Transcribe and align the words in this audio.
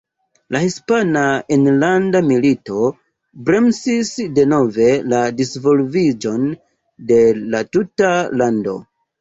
La 0.53 0.59
Hispana 0.67 1.25
Enlanda 1.55 2.21
Milito 2.29 2.79
bremsis 3.49 4.11
denove 4.39 4.89
la 5.13 5.21
disvolviĝon 5.43 6.51
de 7.13 7.21
la 7.55 7.65
tuta 7.77 8.15
lando. 8.43 8.77